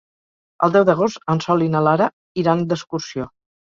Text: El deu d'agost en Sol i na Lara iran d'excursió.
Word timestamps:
El 0.67 0.73
deu 0.77 0.87
d'agost 0.87 1.31
en 1.35 1.43
Sol 1.47 1.63
i 1.69 1.71
na 1.77 1.85
Lara 1.91 2.11
iran 2.47 2.69
d'excursió. 2.75 3.35